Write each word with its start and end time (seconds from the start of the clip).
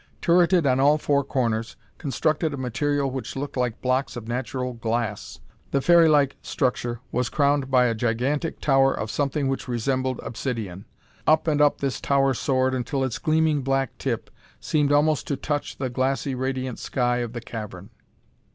Turreted 0.19 0.65
on 0.65 0.79
all 0.79 0.97
four 0.97 1.23
corners, 1.23 1.75
constructed 1.99 2.55
of 2.55 2.59
material 2.59 3.11
which 3.11 3.35
looked 3.35 3.55
like 3.55 3.83
blocks 3.83 4.15
of 4.15 4.27
natural 4.27 4.73
glass, 4.73 5.41
the 5.69 5.79
fairylike 5.79 6.37
structure 6.41 6.99
was 7.11 7.29
crowned 7.29 7.69
by 7.69 7.85
a 7.85 7.93
gigantic 7.93 8.59
tower 8.59 8.91
of 8.95 9.11
something 9.11 9.47
which 9.47 9.67
resembled 9.67 10.19
obsidian. 10.23 10.85
Up 11.27 11.47
and 11.47 11.61
up 11.61 11.81
this 11.81 12.01
tower 12.01 12.33
soared 12.33 12.73
until 12.73 13.03
its 13.03 13.19
gleaming 13.19 13.61
black 13.61 13.95
tip 13.99 14.31
seemed 14.59 14.91
almost 14.91 15.27
to 15.27 15.35
touch 15.37 15.77
the 15.77 15.87
glassy 15.91 16.33
radiant 16.33 16.79
sky 16.79 17.17
of 17.17 17.33
the 17.33 17.39
cavern. 17.41 17.91